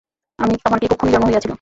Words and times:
আমার 0.65 0.79
কি 0.81 0.87
কুক্ষণেই 0.87 1.13
জন্ম 1.13 1.25
হইয়াছিল! 1.27 1.49